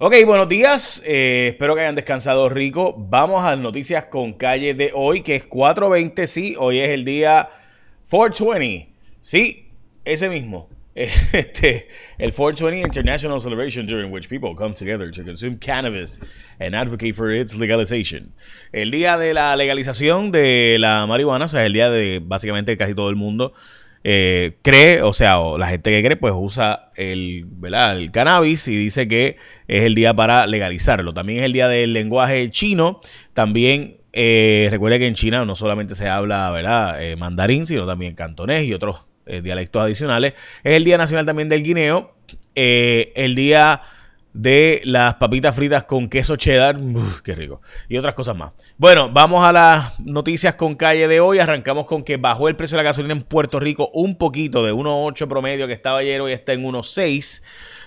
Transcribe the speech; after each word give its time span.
Ok, 0.00 0.14
buenos 0.26 0.48
días. 0.48 1.02
Eh, 1.04 1.48
espero 1.50 1.74
que 1.74 1.80
hayan 1.80 1.96
descansado 1.96 2.48
rico. 2.48 2.94
Vamos 2.96 3.42
a 3.42 3.50
las 3.50 3.58
noticias 3.58 4.04
con 4.04 4.34
calle 4.34 4.72
de 4.72 4.92
hoy, 4.94 5.22
que 5.22 5.34
es 5.34 5.42
420. 5.42 6.28
Sí, 6.28 6.54
hoy 6.56 6.78
es 6.78 6.90
el 6.90 7.04
día 7.04 7.48
420. 8.08 8.92
Sí, 9.20 9.72
ese 10.04 10.28
mismo. 10.28 10.68
Este, 10.94 11.88
el 12.16 12.32
420 12.32 12.86
International 12.86 13.40
Celebration 13.40 13.86
during 13.86 14.12
which 14.12 14.28
people 14.28 14.54
come 14.54 14.72
together 14.72 15.10
to 15.10 15.24
consume 15.24 15.56
cannabis 15.58 16.20
and 16.60 16.76
advocate 16.76 17.14
for 17.14 17.32
its 17.32 17.56
legalization. 17.56 18.32
El 18.70 18.92
día 18.92 19.18
de 19.18 19.34
la 19.34 19.56
legalización 19.56 20.30
de 20.30 20.76
la 20.78 21.06
marihuana, 21.06 21.46
o 21.46 21.48
sea, 21.48 21.66
el 21.66 21.72
día 21.72 21.90
de 21.90 22.20
básicamente 22.22 22.76
casi 22.76 22.94
todo 22.94 23.10
el 23.10 23.16
mundo 23.16 23.52
eh, 24.04 24.56
cree, 24.62 25.02
o 25.02 25.12
sea, 25.12 25.38
la 25.58 25.68
gente 25.68 25.90
que 25.90 26.02
cree, 26.02 26.16
pues 26.16 26.32
usa 26.36 26.90
el, 26.96 27.46
el 27.62 28.10
cannabis 28.10 28.68
y 28.68 28.76
dice 28.76 29.08
que 29.08 29.36
es 29.66 29.84
el 29.84 29.94
día 29.94 30.14
para 30.14 30.46
legalizarlo. 30.46 31.14
También 31.14 31.40
es 31.40 31.44
el 31.44 31.52
día 31.52 31.68
del 31.68 31.92
lenguaje 31.92 32.50
chino. 32.50 33.00
También 33.34 33.98
eh, 34.12 34.68
recuerde 34.70 34.98
que 34.98 35.06
en 35.06 35.14
China 35.14 35.44
no 35.44 35.54
solamente 35.54 35.94
se 35.94 36.08
habla 36.08 36.50
¿verdad? 36.50 37.02
Eh, 37.02 37.16
mandarín, 37.16 37.66
sino 37.66 37.86
también 37.86 38.14
cantonés 38.14 38.64
y 38.64 38.72
otros 38.72 39.06
eh, 39.26 39.42
dialectos 39.42 39.82
adicionales. 39.82 40.34
Es 40.64 40.72
el 40.72 40.84
Día 40.84 40.98
Nacional 40.98 41.26
también 41.26 41.48
del 41.48 41.62
Guineo. 41.62 42.14
el 42.54 43.34
día 43.34 43.80
de 44.38 44.80
las 44.84 45.14
papitas 45.14 45.54
fritas 45.54 45.82
con 45.82 46.08
queso 46.08 46.36
cheddar. 46.36 46.78
qué 47.24 47.34
rico. 47.34 47.60
Y 47.88 47.96
otras 47.98 48.14
cosas 48.14 48.36
más. 48.36 48.52
Bueno, 48.76 49.10
vamos 49.12 49.44
a 49.44 49.52
las 49.52 49.98
noticias 49.98 50.54
con 50.54 50.76
calle 50.76 51.08
de 51.08 51.18
hoy. 51.18 51.40
Arrancamos 51.40 51.86
con 51.86 52.04
que 52.04 52.18
bajó 52.18 52.48
el 52.48 52.54
precio 52.54 52.76
de 52.76 52.84
la 52.84 52.90
gasolina 52.90 53.14
en 53.14 53.22
Puerto 53.22 53.58
Rico 53.58 53.90
un 53.92 54.16
poquito 54.16 54.62
de 54.62 54.72
1.8 54.72 55.26
promedio 55.26 55.66
que 55.66 55.72
estaba 55.72 55.98
ayer 55.98 56.22
y 56.28 56.32
está 56.32 56.52
en 56.52 56.62
1.6 56.62 57.42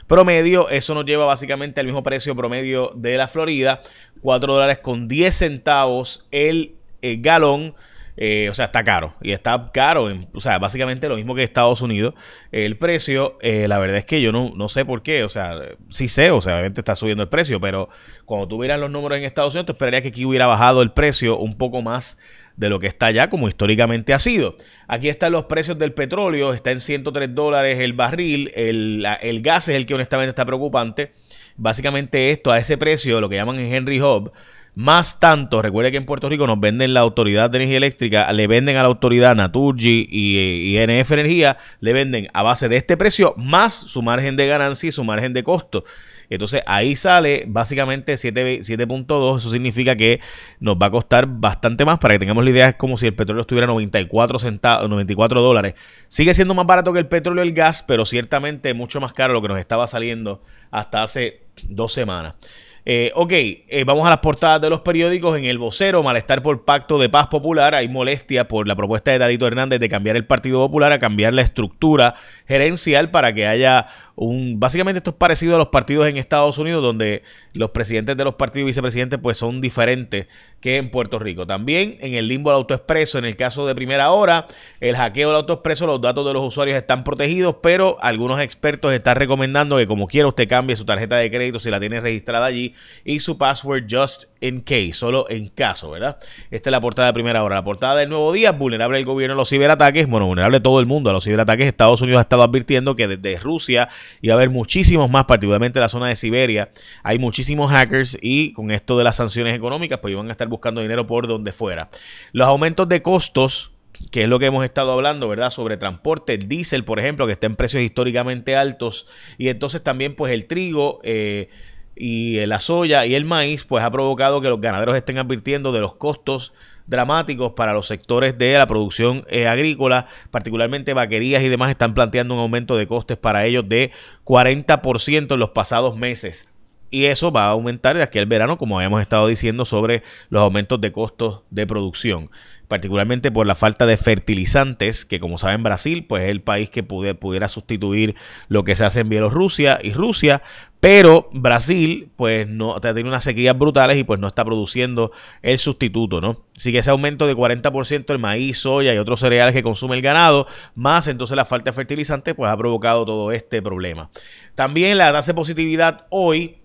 promedio. 0.08 0.68
Eso 0.68 0.94
nos 0.94 1.06
lleva 1.06 1.24
básicamente 1.24 1.80
al 1.80 1.86
mismo 1.86 2.04
precio 2.04 2.36
promedio 2.36 2.92
de 2.96 3.16
la 3.16 3.30
Florida. 3.30 3.82
4 4.20 4.54
dólares 4.54 4.80
con 4.80 5.08
10 5.08 5.34
centavos 5.34 6.28
el, 6.32 6.76
el 7.02 7.12
eh, 7.12 7.18
galón. 7.22 7.76
Eh, 8.24 8.50
o 8.52 8.54
sea, 8.54 8.66
está 8.66 8.84
caro. 8.84 9.16
Y 9.24 9.32
está 9.32 9.72
caro. 9.74 10.08
o 10.32 10.40
sea, 10.40 10.60
básicamente 10.60 11.10
lo 11.10 11.16
mismo 11.16 11.34
que 11.34 11.42
Estados 11.42 11.82
Unidos. 11.82 12.14
el 12.52 12.78
precio, 12.78 13.40
eh, 13.42 13.68
la 13.68 13.80
verdad 13.80 13.98
es 13.98 14.06
que 14.06 14.22
yo 14.22 14.32
no, 14.32 14.52
no, 14.56 14.70
sé 14.70 14.86
por 14.86 15.02
qué. 15.02 15.24
O 15.24 15.30
sea, 15.30 15.56
sí 15.90 16.08
sé, 16.08 16.30
o 16.30 16.40
sea, 16.40 16.54
obviamente 16.54 16.82
está 16.82 16.96
subiendo 16.96 17.24
el 17.24 17.30
precio. 17.30 17.60
Pero 17.60 17.90
cuando 18.26 18.48
tú 18.48 18.62
los 18.62 18.92
números 18.92 19.18
en 19.18 19.24
Estados 19.24 19.56
Unidos, 19.56 19.66
tú 19.66 19.72
esperarías 19.72 20.04
que 20.04 20.10
aquí 20.10 20.24
hubiera 20.24 20.46
bajado 20.46 20.84
el 20.84 20.92
precio 20.92 21.40
un 21.40 21.58
poco 21.58 21.82
más 21.82 22.20
de 22.58 22.70
lo 22.70 22.80
que 22.80 22.86
está 22.86 23.08
allá, 23.08 23.28
como 23.28 23.48
históricamente 23.48 24.14
ha 24.14 24.20
sido. 24.20 24.56
Aquí 24.88 25.10
están 25.10 25.32
los 25.32 25.46
precios 25.46 25.80
del 25.80 25.94
petróleo. 25.94 26.54
Está 26.54 26.70
en 26.70 26.80
103 26.80 27.34
dólares 27.34 27.80
el 27.80 27.94
barril. 27.94 28.52
El, 28.54 29.04
el 29.22 29.42
gas 29.42 29.68
es 29.68 29.76
el 29.76 29.88
que 29.88 29.96
honestamente 29.96 30.30
está 30.30 30.46
preocupante. 30.46 31.14
Básicamente 31.58 32.30
esto 32.30 32.52
a 32.52 32.60
ese 32.60 32.78
precio, 32.78 33.20
lo 33.20 33.30
que 33.30 33.38
llaman 33.38 33.58
en 33.58 33.74
Henry 33.74 34.00
Hub 34.00 34.32
más 34.74 35.20
tanto, 35.20 35.62
recuerde 35.62 35.92
que 35.92 35.98
en 35.98 36.06
Puerto 36.06 36.30
Rico 36.30 36.48
nos 36.48 36.60
venden 36.60 36.94
la 36.94 37.02
Autoridad 37.02 37.50
de 37.50 37.58
Energía 37.58 37.78
Eléctrica, 37.78 38.32
le 38.32 38.48
venden 38.48 38.78
a 38.78 38.84
la 38.84 38.88
Autoridad 38.88 39.36
Naturgy 39.36 40.08
y, 40.10 40.78
NF 40.78 41.12
Energía, 41.12 41.58
le 41.82 41.92
venden 41.92 42.30
a 42.34 42.42
base 42.42 42.70
de 42.70 42.78
este 42.78 42.96
precio 42.96 43.34
más 43.36 43.74
su 43.74 44.02
margen 44.02 44.38
de 44.38 44.48
ganancia 44.48 44.88
y 44.88 44.92
su 44.94 45.04
margen 45.04 45.34
de 45.34 45.44
costo. 45.44 45.84
Entonces 46.30 46.62
ahí 46.66 46.96
sale 46.96 47.44
básicamente 47.46 48.14
7.2, 48.14 49.38
eso 49.38 49.50
significa 49.52 49.98
que 49.98 50.22
nos 50.62 50.78
va 50.78 50.86
a 50.86 50.92
costar 50.92 51.26
bastante 51.28 51.84
más. 51.84 52.00
Para 52.00 52.14
que 52.14 52.20
tengamos 52.20 52.46
la 52.46 52.52
idea, 52.52 52.70
es 52.70 52.76
como 52.76 52.96
si 52.96 53.08
el 53.08 53.14
petróleo 53.14 53.42
estuviera 53.42 53.68
94 53.68 54.40
centavos, 54.40 54.90
94 54.90 55.42
dólares. 55.42 55.74
Sigue 56.08 56.34
siendo 56.34 56.54
más 56.54 56.66
barato 56.66 56.94
que 56.94 57.00
el 57.00 57.08
petróleo 57.08 57.44
y 57.44 57.50
el 57.50 57.54
gas, 57.54 57.84
pero 57.84 58.06
ciertamente 58.06 58.74
mucho 58.74 59.02
más 59.02 59.12
caro 59.12 59.34
lo 59.34 59.42
que 59.42 59.50
nos 59.50 59.60
estaba 59.60 59.86
saliendo 59.88 60.42
hasta 60.72 61.04
hace 61.04 61.42
dos 61.68 61.92
semanas. 61.92 62.36
Eh, 62.84 63.12
ok, 63.14 63.32
eh, 63.32 63.84
vamos 63.86 64.08
a 64.08 64.10
las 64.10 64.20
portadas 64.20 64.60
de 64.60 64.70
los 64.70 64.82
periódicos. 64.82 65.38
En 65.38 65.46
el 65.46 65.58
vocero, 65.58 66.02
malestar 66.02 66.42
por 66.42 66.66
pacto 66.66 66.98
de 66.98 67.10
paz 67.10 67.28
popular. 67.28 67.76
Hay 67.76 67.88
molestia 67.88 68.48
por 68.48 68.68
la 68.68 68.76
propuesta 68.76 69.12
de 69.12 69.20
Dadito 69.20 69.46
Hernández 69.46 69.80
de 69.80 69.90
cambiar 69.90 70.16
el 70.16 70.26
Partido 70.26 70.60
Popular 70.60 70.92
a 70.92 71.00
cambiar 71.00 71.34
la 71.34 71.44
estructura 71.44 72.16
gerencial 72.48 73.12
para 73.12 73.34
que 73.34 73.46
haya 73.46 73.86
un... 74.16 74.60
Básicamente 74.60 74.98
esto 74.98 75.12
es 75.12 75.18
parecido 75.18 75.56
a 75.56 75.60
los 75.60 75.68
partidos 75.68 76.08
en 76.08 76.18
Estados 76.18 76.58
Unidos, 76.58 76.82
donde 76.82 77.24
los 77.54 77.70
presidentes 77.70 78.18
de 78.18 78.24
los 78.24 78.36
partidos 78.36 78.64
y 78.64 78.68
vicepresidentes 78.68 79.20
pues 79.22 79.38
son 79.38 79.62
diferentes 79.62 80.28
que 80.62 80.78
en 80.78 80.90
Puerto 80.90 81.20
Rico. 81.20 81.46
También 81.46 81.98
en 82.00 82.14
el 82.14 82.28
limbo 82.28 82.52
del 82.52 82.58
autoexpreso, 82.58 83.18
en 83.18 83.26
el 83.26 83.36
caso 83.36 83.68
de 83.68 83.76
primera 83.76 84.12
hora, 84.12 84.48
el 84.80 84.96
hackeo 84.96 85.30
del 85.30 85.38
autoexpreso, 85.38 85.88
los 85.88 86.00
datos 86.00 86.26
de 86.26 86.34
los 86.34 86.44
usuarios 86.44 86.78
están 86.78 87.04
protegidos, 87.04 87.58
pero 87.62 87.98
algunos 88.02 88.40
expertos 88.40 88.94
están 88.94 89.18
recomendando 89.18 89.78
que 89.78 89.88
como 89.88 90.08
quiera 90.08 90.28
usted 90.28 90.48
cambie 90.48 90.76
su 90.76 90.86
tarjeta 90.86 91.18
de 91.18 91.30
crédito 91.30 91.60
si 91.60 91.70
la 91.70 91.80
tiene 91.80 92.00
registrada 92.00 92.46
allí 92.46 92.76
y 93.04 93.20
su 93.20 93.38
password 93.38 93.86
just 93.90 94.26
in 94.40 94.62
case, 94.62 94.94
solo 94.94 95.28
en 95.30 95.50
caso, 95.50 95.92
¿verdad? 95.92 96.18
Esta 96.50 96.70
es 96.70 96.72
la 96.72 96.82
portada 96.82 97.08
de 97.08 97.14
primera 97.14 97.44
hora. 97.44 97.56
La 97.56 97.64
portada 97.64 97.96
del 97.96 98.10
nuevo 98.10 98.32
día, 98.32 98.52
vulnerable 98.52 98.98
el 98.98 99.06
gobierno 99.06 99.34
a 99.34 99.38
los 99.38 99.50
ciberataques, 99.50 100.08
bueno, 100.08 100.26
vulnerable 100.26 100.60
todo 100.60 100.80
el 100.80 100.86
mundo 100.86 101.10
a 101.10 101.14
los 101.14 101.24
ciberataques. 101.24 101.68
Estados 101.68 102.02
Unidos 102.02 102.20
ha 102.20 102.22
estado 102.22 102.44
advirtiendo 102.44 102.96
que 102.96 103.08
desde 103.08 103.40
Rusia 103.40 103.90
iba 104.22 104.34
a 104.34 104.38
haber 104.38 104.50
muchísimos 104.50 105.10
más, 105.10 105.26
particularmente 105.26 105.80
en 105.80 105.82
la 105.82 105.90
zona 105.90 106.08
de 106.08 106.16
Siberia, 106.16 106.70
hay 107.04 107.20
muchísimos 107.20 107.72
hackers 107.72 108.18
y 108.22 108.54
con 108.54 108.72
esto 108.72 108.98
de 108.98 109.04
las 109.04 109.16
sanciones 109.16 109.56
económicas, 109.56 110.00
pues 110.00 110.12
iban 110.12 110.28
a 110.28 110.32
estar 110.32 110.50
buscando 110.52 110.82
dinero 110.82 111.08
por 111.08 111.28
donde 111.28 111.52
fuera. 111.52 111.90
Los 112.32 112.48
aumentos 112.48 112.88
de 112.88 113.02
costos 113.02 113.72
que 114.12 114.24
es 114.24 114.30
lo 114.30 114.40
que 114.40 114.48
hemos 114.48 114.64
estado 114.66 114.92
hablando, 114.94 115.28
¿verdad? 115.28 115.52
Sobre 115.52 115.78
transporte, 115.78 116.34
el 116.34 116.48
diésel, 116.48 116.84
por 116.84 117.00
ejemplo, 117.00 117.28
que 117.28 117.34
está 117.34 117.46
en 117.46 117.56
precios 117.56 117.84
históricamente 117.84 118.56
altos, 118.56 119.06
y 119.38 119.50
entonces 119.50 119.84
también, 119.84 120.16
pues, 120.16 120.34
el 120.34 120.48
trigo, 120.48 121.02
eh, 121.04 121.50
y 121.96 122.44
la 122.46 122.60
soya 122.60 123.06
y 123.06 123.16
el 123.16 123.26
maíz, 123.26 123.64
pues 123.64 123.84
ha 123.84 123.92
provocado 123.92 124.42
que 124.42 124.50
los 124.50 124.62
ganaderos 124.62 124.96
estén 124.96 125.18
advirtiendo 125.18 125.72
de 125.72 125.82
los 125.82 125.96
costos 125.96 126.54
dramáticos 126.88 127.54
para 127.54 127.74
los 127.74 127.88
sectores 127.88 128.38
de 128.38 128.58
la 128.58 128.68
producción 128.68 129.24
eh, 129.30 129.48
agrícola, 129.48 130.08
particularmente 130.32 130.94
vaquerías 130.94 131.44
y 131.44 131.50
demás, 131.50 131.70
están 131.70 131.94
planteando 131.94 132.34
un 132.34 132.40
aumento 132.40 132.76
de 132.76 132.88
costes 132.88 133.18
para 133.18 133.46
ellos 133.46 133.68
de 133.68 133.92
40% 134.26 135.34
en 135.34 135.40
los 135.40 135.52
pasados 135.52 135.96
meses. 135.96 136.48
Y 136.92 137.06
eso 137.06 137.32
va 137.32 137.46
a 137.46 137.52
aumentar 137.52 137.98
de 137.98 138.04
aquí 138.04 138.20
al 138.20 138.28
verano, 138.28 138.58
como 138.58 138.78
habíamos 138.78 139.02
estado 139.02 139.26
diciendo, 139.28 139.66
sobre 139.66 140.04
los 140.30 140.44
aumentos 140.44 140.80
de 140.80 140.92
costos 140.92 141.42
de 141.50 141.66
producción 141.66 142.30
particularmente 142.72 143.34
por 143.34 143.46
la 143.46 143.56
falta 143.56 143.86
de 143.86 143.98
fertilizantes, 143.98 145.04
que 145.04 145.20
como 145.20 145.38
saben 145.38 145.62
Brasil, 145.62 146.06
pues 146.08 146.24
es 146.24 146.30
el 146.30 146.40
país 146.40 146.70
que 146.70 146.84
pudiera 146.84 147.50
sustituir 147.50 148.16
lo 148.48 148.64
que 148.64 148.76
se 148.76 148.86
hace 148.86 149.02
en 149.02 149.10
Bielorrusia 149.10 149.82
y 149.84 149.92
Rusia, 149.92 150.42
pero 150.80 151.28
Brasil, 151.34 152.12
pues 152.16 152.48
no 152.48 152.80
tiene 152.80 153.10
unas 153.10 153.26
sequías 153.26 153.58
brutales 153.58 153.98
y 153.98 154.06
pues 154.06 154.22
no 154.22 154.28
está 154.28 154.46
produciendo 154.46 155.12
el 155.42 155.58
sustituto, 155.58 156.22
¿no? 156.22 156.46
Así 156.56 156.72
que 156.72 156.78
ese 156.78 156.92
aumento 156.92 157.28
de 157.28 157.36
40% 157.36 158.06
el 158.10 158.20
maíz, 158.20 158.60
soya 158.60 158.94
y 158.94 159.00
otros 159.00 159.20
cereales 159.20 159.54
que 159.54 159.64
consume 159.64 159.98
el 159.98 160.02
ganado, 160.02 160.48
más 160.74 161.10
entonces 161.10 161.36
la 161.36 161.44
falta 161.44 161.72
de 161.72 161.76
fertilizantes, 161.76 162.36
pues 162.36 162.50
ha 162.50 162.56
provocado 162.56 163.04
todo 163.04 163.34
este 163.34 163.62
problema. 163.62 164.10
También 164.56 164.98
la 164.98 165.12
tasa 165.12 165.34
de 165.34 165.36
positividad 165.36 166.06
hoy 166.10 166.61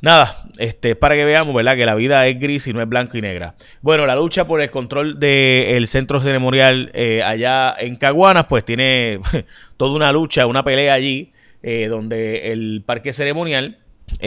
Nada, 0.00 0.36
este, 0.58 0.96
para 0.96 1.14
que 1.14 1.24
veamos, 1.24 1.54
¿verdad? 1.54 1.76
Que 1.76 1.86
la 1.86 1.94
vida 1.94 2.26
es 2.26 2.38
gris 2.38 2.66
y 2.66 2.74
no 2.74 2.82
es 2.82 2.88
blanco 2.88 3.16
y 3.16 3.22
negra. 3.22 3.54
Bueno, 3.80 4.06
la 4.06 4.14
lucha 4.16 4.46
por 4.46 4.60
el 4.60 4.70
control 4.70 5.18
del 5.18 5.86
centro 5.86 6.20
ceremonial 6.20 6.90
eh, 6.92 7.22
allá 7.22 7.74
en 7.78 7.96
Caguanas, 7.96 8.44
pues 8.46 8.64
tiene 8.64 9.20
toda 9.78 9.94
una 9.94 10.12
lucha, 10.12 10.46
una 10.46 10.62
pelea 10.62 10.92
allí, 10.92 11.32
eh, 11.62 11.86
donde 11.86 12.52
el 12.52 12.82
parque 12.84 13.14
ceremonial 13.14 13.78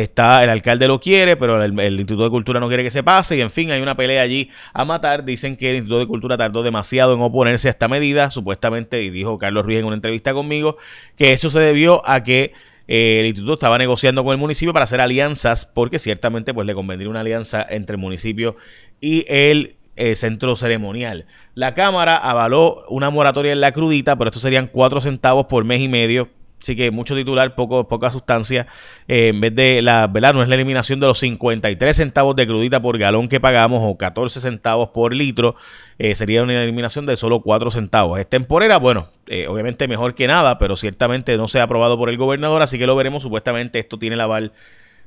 está, 0.03 0.43
el 0.43 0.49
alcalde 0.49 0.87
lo 0.87 0.99
quiere, 0.99 1.35
pero 1.37 1.61
el, 1.61 1.73
Instituto 1.73 2.23
de 2.23 2.29
Cultura 2.29 2.59
no 2.59 2.67
quiere 2.67 2.83
que 2.83 2.91
se 2.91 3.03
pase, 3.03 3.37
y 3.37 3.41
en 3.41 3.49
fin, 3.49 3.71
hay 3.71 3.81
una 3.81 3.95
pelea 3.95 4.21
allí 4.21 4.49
a 4.73 4.85
matar. 4.85 5.25
Dicen 5.25 5.55
que 5.55 5.69
el 5.69 5.77
Instituto 5.77 5.99
de 5.99 6.07
Cultura 6.07 6.37
tardó 6.37 6.63
demasiado 6.63 7.15
en 7.15 7.21
oponerse 7.21 7.67
a 7.67 7.71
esta 7.71 7.87
medida, 7.87 8.29
supuestamente, 8.29 9.01
y 9.01 9.09
dijo 9.09 9.37
Carlos 9.37 9.65
Ruiz 9.65 9.79
en 9.79 9.85
una 9.85 9.95
entrevista 9.95 10.33
conmigo, 10.33 10.77
que 11.15 11.33
eso 11.33 11.49
se 11.49 11.59
debió 11.59 12.07
a 12.07 12.23
que 12.23 12.53
eh, 12.87 13.17
el 13.19 13.25
instituto 13.25 13.53
estaba 13.55 13.77
negociando 13.77 14.23
con 14.23 14.31
el 14.31 14.37
municipio 14.37 14.71
para 14.71 14.83
hacer 14.83 15.01
alianzas, 15.01 15.65
porque 15.65 15.99
ciertamente 15.99 16.53
pues 16.53 16.67
le 16.67 16.75
convendría 16.75 17.09
una 17.09 17.21
alianza 17.21 17.65
entre 17.67 17.95
el 17.95 18.01
municipio 18.01 18.55
y 19.01 19.25
el 19.27 19.75
eh, 19.95 20.15
centro 20.15 20.55
ceremonial. 20.55 21.25
La 21.55 21.73
Cámara 21.73 22.17
avaló 22.17 22.85
una 22.87 23.09
moratoria 23.09 23.51
en 23.51 23.61
la 23.61 23.71
crudita, 23.71 24.15
pero 24.15 24.29
esto 24.29 24.39
serían 24.39 24.67
cuatro 24.67 25.01
centavos 25.01 25.47
por 25.47 25.65
mes 25.65 25.81
y 25.81 25.87
medio 25.87 26.29
Así 26.61 26.75
que 26.75 26.89
mucho 26.91 27.15
titular, 27.15 27.55
poco, 27.55 27.87
poca 27.87 28.09
sustancia. 28.11 28.67
Eh, 29.07 29.29
en 29.29 29.39
vez 29.39 29.53
de 29.55 29.81
la, 29.81 30.07
¿verdad? 30.07 30.33
No 30.33 30.41
es 30.41 30.49
la 30.49 30.55
eliminación 30.55 30.99
de 30.99 31.07
los 31.07 31.19
53 31.19 31.95
centavos 31.95 32.35
de 32.35 32.47
crudita 32.47 32.81
por 32.81 32.97
galón 32.97 33.29
que 33.29 33.39
pagamos 33.39 33.81
o 33.83 33.97
14 33.97 34.41
centavos 34.41 34.89
por 34.89 35.13
litro. 35.13 35.55
Eh, 35.99 36.15
sería 36.15 36.43
una 36.43 36.61
eliminación 36.61 37.05
de 37.05 37.15
solo 37.15 37.41
4 37.41 37.71
centavos. 37.71 38.19
Es 38.19 38.27
temporera, 38.27 38.77
bueno, 38.77 39.09
eh, 39.27 39.47
obviamente 39.47 39.87
mejor 39.87 40.15
que 40.15 40.27
nada, 40.27 40.57
pero 40.57 40.75
ciertamente 40.75 41.37
no 41.37 41.47
se 41.47 41.59
ha 41.59 41.63
aprobado 41.63 41.97
por 41.97 42.09
el 42.09 42.17
gobernador, 42.17 42.61
así 42.61 42.79
que 42.79 42.87
lo 42.87 42.95
veremos. 42.95 43.23
Supuestamente 43.23 43.79
esto 43.79 43.99
tiene 43.99 44.15
el 44.15 44.21
aval 44.21 44.51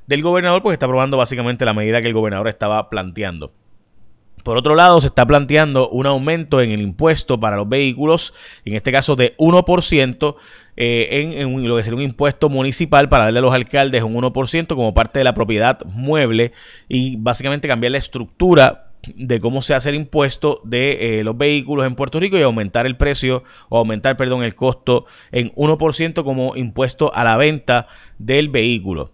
del 0.07 0.21
gobernador, 0.21 0.61
pues 0.61 0.73
está 0.73 0.85
aprobando 0.85 1.17
básicamente 1.17 1.65
la 1.65 1.73
medida 1.73 2.01
que 2.01 2.07
el 2.07 2.13
gobernador 2.13 2.47
estaba 2.47 2.89
planteando. 2.89 3.53
Por 4.43 4.57
otro 4.57 4.75
lado, 4.75 4.99
se 5.01 5.07
está 5.07 5.25
planteando 5.25 5.89
un 5.89 6.07
aumento 6.07 6.61
en 6.61 6.71
el 6.71 6.81
impuesto 6.81 7.39
para 7.39 7.57
los 7.57 7.69
vehículos, 7.69 8.33
en 8.65 8.75
este 8.75 8.91
caso 8.91 9.15
de 9.15 9.35
1%, 9.37 10.35
eh, 10.77 11.35
en, 11.37 11.67
lo 11.67 11.75
que 11.75 11.83
sería 11.83 11.97
un 11.97 12.03
impuesto 12.03 12.49
municipal 12.49 13.09
para 13.09 13.25
darle 13.25 13.39
a 13.39 13.41
los 13.41 13.53
alcaldes 13.53 14.03
un 14.03 14.15
1% 14.15 14.67
como 14.67 14.93
parte 14.93 15.19
de 15.19 15.25
la 15.25 15.35
propiedad 15.35 15.79
mueble 15.85 16.53
y 16.87 17.17
básicamente 17.17 17.67
cambiar 17.67 17.91
la 17.91 17.97
estructura 17.97 18.87
de 19.15 19.39
cómo 19.39 19.61
se 19.61 19.73
hace 19.73 19.89
el 19.89 19.95
impuesto 19.95 20.61
de 20.63 21.19
eh, 21.19 21.23
los 21.23 21.37
vehículos 21.37 21.85
en 21.85 21.95
Puerto 21.95 22.19
Rico 22.19 22.37
y 22.37 22.41
aumentar 22.41 22.85
el 22.85 22.97
precio 22.97 23.43
o 23.69 23.77
aumentar, 23.77 24.15
perdón, 24.15 24.43
el 24.43 24.55
costo 24.55 25.05
en 25.31 25.51
1% 25.53 26.23
como 26.23 26.55
impuesto 26.55 27.13
a 27.13 27.23
la 27.23 27.37
venta 27.37 27.87
del 28.17 28.49
vehículo. 28.49 29.11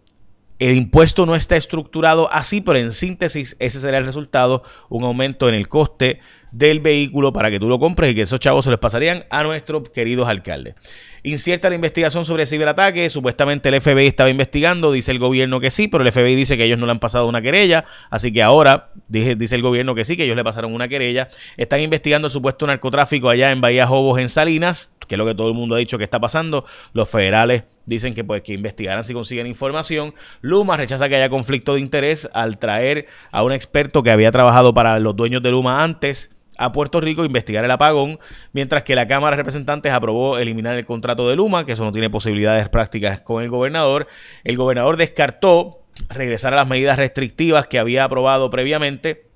El 0.59 0.75
impuesto 0.75 1.25
no 1.25 1.35
está 1.35 1.55
estructurado 1.55 2.31
así, 2.31 2.61
pero 2.61 2.79
en 2.79 2.91
síntesis 2.91 3.55
ese 3.59 3.79
será 3.79 3.99
el 3.99 4.05
resultado, 4.05 4.63
un 4.89 5.03
aumento 5.03 5.47
en 5.49 5.55
el 5.55 5.67
coste 5.67 6.19
del 6.51 6.79
vehículo 6.79 7.31
para 7.33 7.51
que 7.51 7.59
tú 7.59 7.67
lo 7.67 7.77
compres 7.77 8.11
y 8.11 8.15
que 8.15 8.21
esos 8.21 8.39
chavos 8.39 8.65
se 8.65 8.71
les 8.71 8.79
pasarían 8.79 9.25
a 9.29 9.43
nuestros 9.43 9.89
queridos 9.89 10.27
alcaldes. 10.27 10.75
Incierta 11.21 11.69
la 11.69 11.75
investigación 11.75 12.25
sobre 12.25 12.45
ciberataque. 12.45 13.09
Supuestamente 13.09 13.69
el 13.69 13.81
FBI 13.81 14.07
estaba 14.07 14.29
investigando. 14.29 14.91
Dice 14.91 15.11
el 15.11 15.19
gobierno 15.19 15.59
que 15.59 15.69
sí, 15.69 15.87
pero 15.87 16.03
el 16.03 16.11
FBI 16.11 16.35
dice 16.35 16.57
que 16.57 16.63
ellos 16.63 16.79
no 16.79 16.85
le 16.85 16.93
han 16.93 16.99
pasado 16.99 17.27
una 17.27 17.41
querella. 17.41 17.83
Así 18.09 18.31
que 18.31 18.41
ahora 18.41 18.91
dice, 19.09 19.55
el 19.55 19.61
gobierno 19.61 19.93
que 19.93 20.05
sí, 20.05 20.15
que 20.15 20.23
ellos 20.23 20.37
le 20.37 20.43
pasaron 20.43 20.73
una 20.73 20.87
querella. 20.87 21.27
Están 21.57 21.81
investigando 21.81 22.29
supuesto 22.29 22.65
narcotráfico 22.65 23.29
allá 23.29 23.51
en 23.51 23.61
Bahía 23.61 23.85
Jobos, 23.85 24.19
en 24.19 24.29
Salinas, 24.29 24.91
que 25.07 25.15
es 25.15 25.19
lo 25.19 25.25
que 25.25 25.35
todo 25.35 25.49
el 25.49 25.53
mundo 25.53 25.75
ha 25.75 25.79
dicho 25.79 25.97
que 25.97 26.05
está 26.05 26.19
pasando. 26.19 26.65
Los 26.93 27.09
federales 27.09 27.63
dicen 27.87 28.13
que 28.13 28.23
pues 28.23 28.43
que 28.43 28.53
investigarán 28.53 29.03
si 29.03 29.15
consiguen 29.15 29.47
información. 29.47 30.13
Luma 30.41 30.77
rechaza 30.77 31.09
que 31.09 31.15
haya 31.15 31.29
conflicto 31.29 31.73
de 31.73 31.79
interés 31.79 32.29
al 32.33 32.59
traer 32.59 33.07
a 33.31 33.43
un 33.43 33.51
experto 33.51 34.03
que 34.03 34.11
había 34.11 34.31
trabajado 34.31 34.75
para 34.75 34.99
los 34.99 35.15
dueños 35.15 35.41
de 35.41 35.49
Luma 35.49 35.83
antes 35.83 36.29
a 36.59 36.71
Puerto 36.71 36.99
Rico 37.01 37.23
investigar 37.23 37.63
el 37.63 37.71
apagón, 37.71 38.19
mientras 38.51 38.83
que 38.83 38.95
la 38.95 39.07
Cámara 39.07 39.35
de 39.35 39.41
Representantes 39.41 39.93
aprobó 39.93 40.37
eliminar 40.37 40.75
el 40.75 40.85
contrato 40.85 41.29
de 41.29 41.35
Luma, 41.35 41.65
que 41.65 41.73
eso 41.73 41.83
no 41.83 41.91
tiene 41.91 42.09
posibilidades 42.09 42.67
prácticas 42.69 43.21
con 43.21 43.43
el 43.43 43.49
gobernador. 43.49 44.07
El 44.43 44.57
gobernador 44.57 44.97
descartó 44.97 45.83
regresar 46.09 46.53
a 46.53 46.57
las 46.57 46.67
medidas 46.67 46.97
restrictivas 46.97 47.67
que 47.67 47.79
había 47.79 48.03
aprobado 48.03 48.49
previamente 48.49 49.27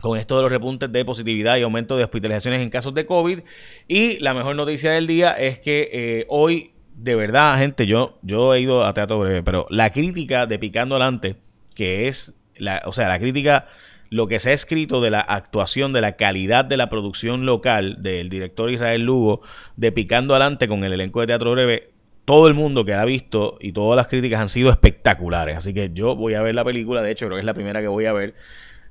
con 0.00 0.18
esto 0.18 0.36
de 0.36 0.42
los 0.42 0.50
repuntes 0.50 0.90
de 0.90 1.04
positividad 1.04 1.56
y 1.56 1.62
aumento 1.62 1.96
de 1.96 2.04
hospitalizaciones 2.04 2.62
en 2.62 2.70
casos 2.70 2.94
de 2.94 3.06
COVID. 3.06 3.40
Y 3.86 4.18
la 4.18 4.34
mejor 4.34 4.56
noticia 4.56 4.92
del 4.92 5.06
día 5.06 5.32
es 5.32 5.58
que 5.58 5.90
eh, 5.92 6.26
hoy, 6.28 6.72
de 6.94 7.14
verdad, 7.14 7.58
gente, 7.58 7.86
yo, 7.86 8.18
yo 8.22 8.54
he 8.54 8.60
ido 8.60 8.84
a 8.84 8.94
teatro 8.94 9.18
breve, 9.18 9.42
pero 9.42 9.66
la 9.70 9.90
crítica 9.90 10.46
de 10.46 10.58
Picando 10.58 10.96
Adelante, 10.96 11.36
que 11.74 12.08
es, 12.08 12.34
la, 12.56 12.82
o 12.84 12.92
sea, 12.92 13.08
la 13.08 13.18
crítica 13.18 13.66
lo 14.10 14.26
que 14.26 14.40
se 14.40 14.50
ha 14.50 14.52
escrito 14.52 15.00
de 15.00 15.10
la 15.10 15.20
actuación, 15.20 15.92
de 15.92 16.00
la 16.00 16.16
calidad 16.16 16.64
de 16.64 16.76
la 16.76 16.90
producción 16.90 17.46
local 17.46 18.02
del 18.02 18.28
director 18.28 18.70
Israel 18.70 19.02
Lugo, 19.02 19.40
de 19.76 19.92
Picando 19.92 20.34
Adelante 20.34 20.66
con 20.68 20.84
el 20.84 20.92
elenco 20.92 21.20
de 21.20 21.28
Teatro 21.28 21.52
Breve, 21.52 21.90
todo 22.24 22.48
el 22.48 22.54
mundo 22.54 22.84
que 22.84 22.92
ha 22.92 23.04
visto 23.04 23.56
y 23.60 23.72
todas 23.72 23.96
las 23.96 24.08
críticas 24.08 24.40
han 24.40 24.48
sido 24.48 24.70
espectaculares. 24.70 25.56
Así 25.56 25.72
que 25.72 25.90
yo 25.94 26.16
voy 26.16 26.34
a 26.34 26.42
ver 26.42 26.54
la 26.56 26.64
película, 26.64 27.02
de 27.02 27.12
hecho 27.12 27.26
creo 27.26 27.36
que 27.36 27.40
es 27.40 27.46
la 27.46 27.54
primera 27.54 27.80
que 27.80 27.88
voy 27.88 28.06
a 28.06 28.12
ver 28.12 28.34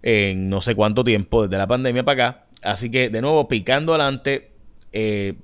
en 0.01 0.49
no 0.49 0.61
sé 0.61 0.73
cuánto 0.73 1.03
tiempo, 1.03 1.43
desde 1.43 1.57
la 1.57 1.67
pandemia 1.67 2.03
para 2.03 2.23
acá. 2.27 2.45
Así 2.63 2.89
que 2.89 3.09
de 3.09 3.21
nuevo, 3.21 3.47
Picando 3.49 3.93
Adelante, 3.93 4.51
eh, 4.93 5.35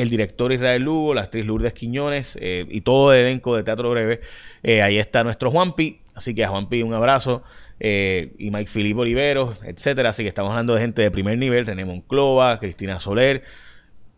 el 0.00 0.10
director 0.10 0.52
Israel 0.52 0.82
Lugo, 0.82 1.14
la 1.14 1.22
actriz 1.22 1.46
Lourdes 1.46 1.74
Quiñones 1.74 2.38
eh, 2.40 2.66
y 2.68 2.80
todo 2.80 3.12
el 3.12 3.20
elenco 3.20 3.56
de 3.56 3.62
Teatro 3.62 3.90
Breve. 3.90 4.20
Eh, 4.62 4.82
ahí 4.82 4.98
está 4.98 5.24
nuestro 5.24 5.50
Juanpi. 5.50 6.00
Así 6.14 6.34
que 6.34 6.44
a 6.44 6.48
Juanpi 6.48 6.82
un 6.82 6.94
abrazo. 6.94 7.42
Eh, 7.78 8.34
y 8.38 8.50
Mike 8.50 8.70
Filipe 8.70 9.00
Oliveros, 9.00 9.58
etcétera. 9.64 10.10
Así 10.10 10.22
que 10.22 10.28
estamos 10.28 10.50
hablando 10.50 10.74
de 10.74 10.80
gente 10.80 11.02
de 11.02 11.10
primer 11.10 11.38
nivel. 11.38 11.64
Tenemos 11.64 12.02
Clova, 12.08 12.58
Cristina 12.58 12.98
Soler. 12.98 13.42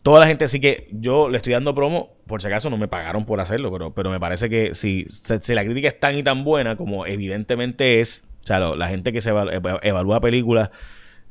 toda 0.03 0.21
la 0.21 0.27
gente, 0.27 0.45
así 0.45 0.61
que 0.61 0.89
yo 0.91 1.29
le 1.29 1.37
estoy 1.37 1.53
dando 1.53 1.75
promo, 1.75 2.17
por 2.27 2.43
si 2.43 2.49
acaso 2.49 2.71
no 2.71 2.77
me 2.77 2.89
pagaron 2.89 3.25
por 3.25 3.41
hacerlo, 3.41 3.71
pero, 3.71 3.95
pero 3.95 4.11
me 4.11 4.19
parece 4.19 4.51
que 4.51 4.75
si, 4.75 5.05
si, 5.07 5.55
la 5.55 5.65
crítica 5.65 5.87
es 5.87 6.01
tan 6.01 6.17
y 6.17 6.25
tan 6.25 6.43
buena 6.43 6.75
como 6.75 7.07
evidentemente 7.07 8.01
es, 8.01 8.25
o 8.43 8.47
sea, 8.47 8.59
la 8.59 8.89
gente 8.89 9.13
que 9.13 9.21
se 9.21 9.31
evalúa 9.31 10.21
películas 10.21 10.71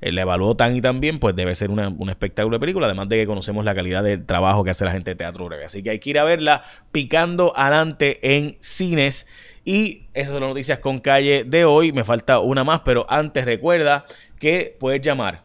la 0.02 0.22
evaluó 0.22 0.56
tan 0.56 0.76
y 0.76 0.82
tan 0.82 1.00
bien, 1.00 1.20
pues 1.20 1.36
debe 1.36 1.54
ser 1.54 1.70
una, 1.70 1.90
un 1.90 2.10
espectáculo 2.10 2.56
de 2.56 2.60
película, 2.60 2.88
además 2.88 3.08
de 3.08 3.18
que 3.18 3.28
conocemos 3.28 3.64
la 3.64 3.76
calidad 3.76 4.04
del 4.04 4.26
trabajo 4.26 4.64
que 4.64 4.72
hace 4.72 4.84
la 4.84 4.92
gente 4.92 5.12
de 5.12 5.16
teatro 5.16 5.46
breve. 5.46 5.66
Así 5.66 5.84
que 5.84 5.92
hay 5.92 6.00
que 6.00 6.10
ir 6.10 6.20
a 6.20 6.24
verla 6.24 6.64
picando 6.92 7.54
adelante 7.56 8.20
en 8.38 8.58
cines. 8.60 9.28
Y 9.64 10.08
esas 10.16 10.32
son 10.32 10.42
las 10.42 10.50
noticias 10.50 10.80
con 10.80 10.98
calle 10.98 11.44
de 11.44 11.66
hoy. 11.66 11.92
Me 11.92 12.04
falta 12.04 12.40
una 12.40 12.64
más, 12.64 12.80
pero 12.80 13.06
antes 13.10 13.46
recuerda 13.46 14.06
que 14.40 14.76
puedes 14.80 15.02
llamar 15.02 15.44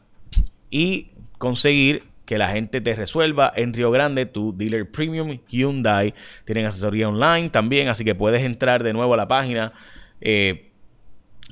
y 0.71 1.09
conseguir 1.37 2.05
que 2.25 2.39
la 2.39 2.49
gente 2.49 2.81
te 2.81 2.95
resuelva 2.95 3.53
en 3.55 3.73
Río 3.73 3.91
Grande 3.91 4.27
tu 4.27 4.57
dealer 4.57 4.91
premium 4.91 5.39
Hyundai. 5.49 6.13
Tienen 6.45 6.67
asesoría 6.67 7.09
online 7.09 7.51
también, 7.51 7.89
así 7.89 8.05
que 8.05 8.15
puedes 8.15 8.43
entrar 8.43 8.83
de 8.83 8.93
nuevo 8.93 9.15
a 9.15 9.17
la 9.17 9.29
página. 9.29 9.73
Eh, 10.21 10.71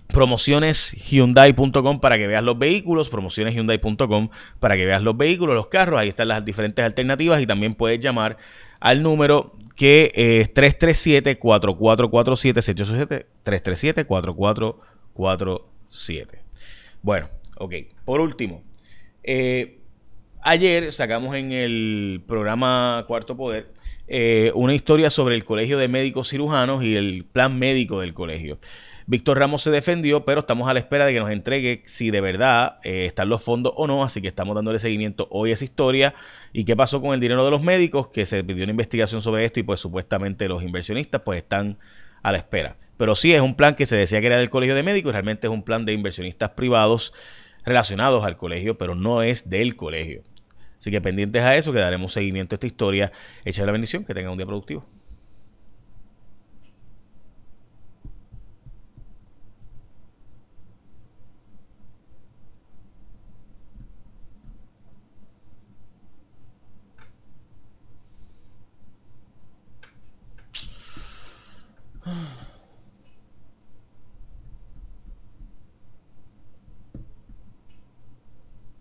promocioneshyundai.com 0.09 2.01
para 2.01 2.19
que 2.19 2.27
veas 2.27 2.43
los 2.43 2.59
vehículos, 2.59 3.09
promocioneshyundai.com 3.09 4.29
para 4.61 4.77
que 4.77 4.85
veas 4.87 5.03
los 5.03 5.17
vehículos, 5.17 5.55
los 5.55 5.69
carros, 5.69 6.01
ahí 6.01 6.09
están 6.09 6.27
las 6.29 6.45
diferentes 6.45 6.85
alternativas 6.85 7.41
y 7.41 7.47
también 7.47 7.75
puedes 7.75 8.01
llamar 8.01 8.37
al 8.81 9.03
número 9.03 9.57
que 9.77 10.13
es 10.15 10.53
337-4447, 10.55 13.27
337-4447. 13.45 16.27
Bueno, 17.03 17.29
ok. 17.57 17.75
Por 18.05 18.21
último, 18.21 18.63
eh, 19.23 19.79
ayer 20.43 20.93
sacamos 20.93 21.35
en 21.35 21.53
el 21.53 22.23
programa 22.27 23.05
Cuarto 23.09 23.37
Poder 23.37 23.73
eh, 24.07 24.53
una 24.55 24.75
historia 24.75 25.09
sobre 25.09 25.35
el 25.35 25.45
Colegio 25.45 25.79
de 25.79 25.89
Médicos 25.89 26.29
Cirujanos 26.29 26.85
y 26.85 26.95
el 26.95 27.25
plan 27.25 27.59
médico 27.59 28.01
del 28.01 28.13
colegio. 28.13 28.59
Víctor 29.07 29.39
Ramos 29.39 29.63
se 29.63 29.71
defendió, 29.71 30.25
pero 30.25 30.41
estamos 30.41 30.67
a 30.69 30.73
la 30.73 30.81
espera 30.81 31.05
de 31.05 31.13
que 31.13 31.21
nos 31.21 31.31
entregue 31.31 31.83
si 31.85 32.11
de 32.11 32.23
verdad 32.23 32.79
eh, 32.85 33.05
están 33.05 33.29
los 33.29 33.43
fondos 33.43 33.75
o 33.77 33.87
no, 33.87 34.03
así 34.03 34.23
que 34.23 34.29
estamos 34.29 34.55
dándole 34.55 34.79
seguimiento 34.79 35.29
hoy 35.31 35.51
a 35.51 35.55
esa 35.55 35.65
historia 35.65 36.15
y 36.53 36.65
qué 36.65 36.75
pasó 36.75 37.03
con 37.03 37.13
el 37.13 37.21
dinero 37.21 37.45
de 37.45 37.51
los 37.51 37.63
médicos, 37.63 38.09
que 38.09 38.25
se 38.25 38.43
pidió 38.43 38.65
una 38.65 38.71
investigación 38.71 39.21
sobre 39.21 39.45
esto 39.45 39.61
y 39.61 39.63
pues 39.63 39.81
supuestamente 39.81 40.49
los 40.49 40.63
inversionistas 40.63 41.21
pues 41.23 41.39
están 41.39 41.79
a 42.23 42.33
la 42.33 42.39
espera. 42.39 42.77
Pero 42.97 43.15
sí 43.15 43.35
es 43.35 43.43
un 43.43 43.55
plan 43.57 43.75
que 43.75 43.85
se 43.85 43.97
decía 43.97 44.21
que 44.21 44.29
era 44.29 44.39
del 44.39 44.49
Colegio 44.49 44.75
de 44.75 44.83
Médicos, 44.83 45.13
realmente 45.13 45.49
es 45.49 45.53
un 45.53 45.65
plan 45.65 45.85
de 45.85 45.93
inversionistas 45.93 46.51
privados 46.51 47.13
relacionados 47.65 48.25
al 48.25 48.37
colegio, 48.37 48.79
pero 48.79 48.95
no 48.95 49.23
es 49.23 49.51
del 49.51 49.77
colegio. 49.77 50.23
Así 50.79 50.91
que 50.91 51.01
pendientes 51.01 51.43
a 51.43 51.57
eso, 51.57 51.73
que 51.73 51.79
daremos 51.79 52.13
seguimiento 52.13 52.55
a 52.55 52.57
esta 52.57 52.67
historia. 52.67 53.13
Echa 53.45 53.65
la 53.65 53.73
bendición, 53.73 54.05
que 54.05 54.13
tengan 54.13 54.33
un 54.33 54.39
día 54.39 54.47
productivo. 54.47 54.87